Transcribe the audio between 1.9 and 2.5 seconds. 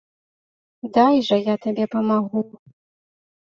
памагу.